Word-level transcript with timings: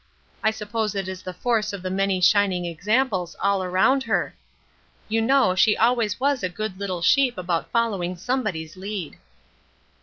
I 0.41 0.49
suppose 0.49 0.95
it 0.95 1.07
is 1.07 1.21
the 1.21 1.31
force 1.31 1.73
of 1.73 1.83
the 1.83 1.91
many 1.91 2.21
shining 2.21 2.65
examples 2.65 3.35
all 3.39 3.61
around 3.61 4.01
her. 4.05 4.33
You 5.07 5.21
know 5.21 5.53
she 5.53 5.77
always 5.77 6.19
was 6.19 6.41
a 6.41 6.49
good 6.49 6.79
little 6.79 7.03
sheep 7.03 7.37
about 7.37 7.69
following 7.69 8.17
somebody's 8.17 8.75
lead. 8.75 9.19